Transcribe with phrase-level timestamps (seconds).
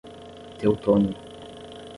[0.57, 1.13] Teutônia